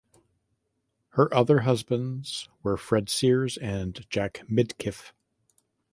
[1.09, 5.11] Her other husbands were Fred Sears and Jack Midkiff.